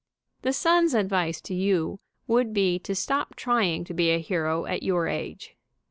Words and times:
The 0.41 0.51
Sun's 0.51 0.95
advice 0.95 1.39
to 1.41 1.53
you 1.53 1.99
would 2.25 2.53
be 2.55 2.79
to 2.79 2.95
stop 2.95 3.35
trying 3.35 3.83
to 3.83 3.93
be 3.93 4.09
a 4.09 4.17
hero 4.17 4.65
at 4.65 4.81
your 4.81 5.07
age. 5.07 5.55